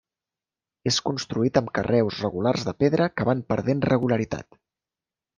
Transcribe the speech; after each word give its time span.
És 0.91 0.95
construït 1.09 1.59
amb 1.59 1.69
carreus 1.79 2.21
regulars 2.25 2.65
de 2.69 2.73
pedra 2.83 3.07
que 3.19 3.27
van 3.31 3.43
perdent 3.53 3.83
regularitat. 3.91 4.59